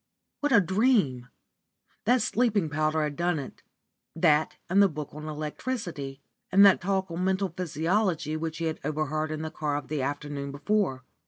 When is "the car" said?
9.43-9.79